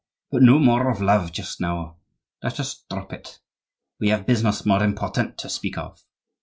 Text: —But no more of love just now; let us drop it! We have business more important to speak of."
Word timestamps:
—But 0.31 0.41
no 0.41 0.57
more 0.57 0.89
of 0.89 0.99
love 0.99 1.31
just 1.31 1.61
now; 1.61 1.97
let 2.41 2.59
us 2.59 2.85
drop 2.89 3.13
it! 3.13 3.37
We 3.99 4.09
have 4.09 4.25
business 4.25 4.65
more 4.65 4.81
important 4.83 5.37
to 5.37 5.47
speak 5.47 5.77
of." 5.77 6.01